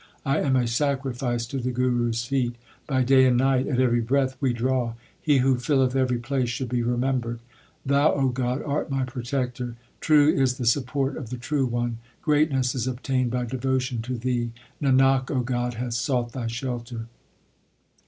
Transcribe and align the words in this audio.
I 0.25 0.39
am 0.39 0.55
a 0.55 0.65
sacrifice 0.65 1.45
to 1.45 1.59
the 1.59 1.69
Guru 1.69 2.09
s 2.09 2.25
feet. 2.25 2.55
By 2.87 3.03
day 3.03 3.25
and 3.27 3.37
night, 3.37 3.67
at 3.67 3.79
every 3.79 4.01
breath 4.01 4.35
we 4.41 4.51
draw, 4.51 4.95
He 5.21 5.37
who 5.37 5.59
filleth 5.59 5.95
every 5.95 6.17
place 6.17 6.49
should 6.49 6.69
be 6.69 6.81
remembered. 6.81 7.37
Thou, 7.85 8.11
O 8.15 8.29
God, 8.29 8.63
art 8.63 8.89
my 8.89 9.03
protector; 9.03 9.75
True 9.99 10.27
is 10.33 10.57
the 10.57 10.65
support 10.65 11.17
of 11.17 11.29
the 11.29 11.37
True 11.37 11.67
One. 11.67 11.99
Greatness 12.23 12.73
is 12.73 12.87
obtained 12.87 13.29
by 13.29 13.45
devotion 13.45 14.01
to 14.01 14.17
Thee. 14.17 14.53
Nanak, 14.81 15.29
O 15.29 15.41
God, 15.41 15.75
hath 15.75 15.93
sought 15.93 16.31
Thy 16.31 16.47
shelter. 16.47 17.05